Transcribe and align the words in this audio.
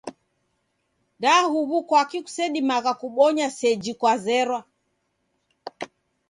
Da 1.21 1.33
huw'u 1.51 1.79
kwaki 1.87 2.17
kusedimagha 2.25 2.91
kubonya 3.01 3.47
seji 3.57 3.93
kwazera. 3.99 4.57